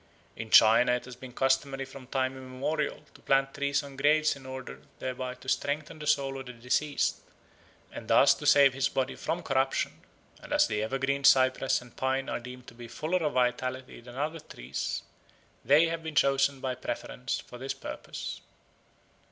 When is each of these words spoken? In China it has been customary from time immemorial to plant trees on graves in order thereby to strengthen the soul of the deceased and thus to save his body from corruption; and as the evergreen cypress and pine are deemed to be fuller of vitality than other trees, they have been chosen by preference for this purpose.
In 0.35 0.49
China 0.49 0.93
it 0.93 1.05
has 1.05 1.15
been 1.15 1.31
customary 1.31 1.85
from 1.85 2.07
time 2.07 2.35
immemorial 2.35 3.01
to 3.13 3.21
plant 3.21 3.53
trees 3.53 3.83
on 3.83 3.95
graves 3.97 4.35
in 4.35 4.47
order 4.47 4.81
thereby 4.97 5.35
to 5.35 5.47
strengthen 5.47 5.99
the 5.99 6.07
soul 6.07 6.39
of 6.39 6.47
the 6.47 6.53
deceased 6.53 7.19
and 7.91 8.07
thus 8.07 8.33
to 8.33 8.47
save 8.47 8.73
his 8.73 8.89
body 8.89 9.13
from 9.15 9.43
corruption; 9.43 10.01
and 10.41 10.53
as 10.53 10.65
the 10.65 10.81
evergreen 10.81 11.23
cypress 11.23 11.83
and 11.83 11.97
pine 11.97 12.29
are 12.29 12.39
deemed 12.39 12.65
to 12.65 12.73
be 12.73 12.87
fuller 12.87 13.19
of 13.19 13.33
vitality 13.33 14.01
than 14.01 14.15
other 14.15 14.39
trees, 14.39 15.03
they 15.63 15.85
have 15.85 16.01
been 16.01 16.15
chosen 16.15 16.59
by 16.59 16.73
preference 16.73 17.39
for 17.39 17.59
this 17.59 17.75
purpose. 17.75 18.41